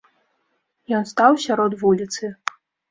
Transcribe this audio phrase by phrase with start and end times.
[1.01, 2.37] Ён стаў сярод вуліцы.